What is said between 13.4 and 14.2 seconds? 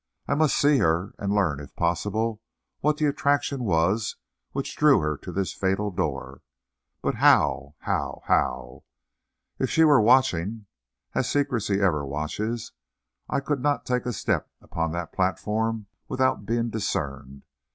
could not take a